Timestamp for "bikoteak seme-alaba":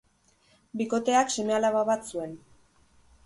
0.81-1.83